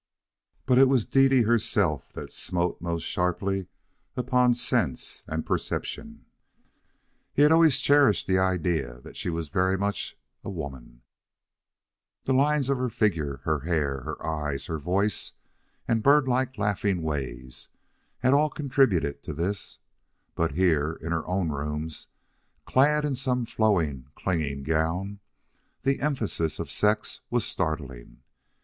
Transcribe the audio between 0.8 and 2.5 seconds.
was Dede herself that